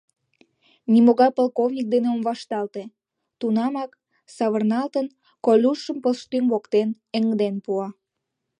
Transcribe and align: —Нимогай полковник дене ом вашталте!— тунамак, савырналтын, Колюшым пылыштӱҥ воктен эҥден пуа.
—Нимогай 0.91 1.31
полковник 1.37 1.87
дене 1.93 2.07
ом 2.15 2.21
вашталте!— 2.29 2.83
тунамак, 3.39 3.91
савырналтын, 4.35 5.07
Колюшым 5.45 5.97
пылыштӱҥ 6.03 6.43
воктен 6.51 6.89
эҥден 7.17 7.55
пуа. 7.65 7.87